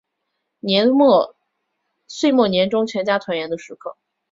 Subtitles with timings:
[2.07, 3.97] 岁末年终全家团圆的时刻